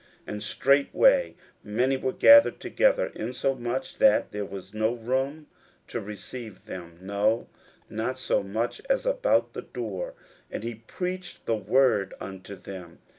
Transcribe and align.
41:002:002 0.01 0.09
And 0.33 0.43
straightway 0.43 1.35
many 1.63 1.95
were 1.95 2.11
gathered 2.11 2.59
together, 2.59 3.11
insomuch 3.13 3.99
that 3.99 4.31
there 4.31 4.47
was 4.47 4.73
no 4.73 4.95
room 4.95 5.45
to 5.89 5.99
receive 6.01 6.65
them, 6.65 6.97
no, 6.99 7.47
not 7.87 8.17
so 8.17 8.41
much 8.41 8.81
as 8.89 9.05
about 9.05 9.53
the 9.53 9.61
door: 9.61 10.15
and 10.49 10.63
he 10.63 10.73
preached 10.73 11.45
the 11.45 11.55
word 11.55 12.15
unto 12.19 12.55
them. 12.55 12.97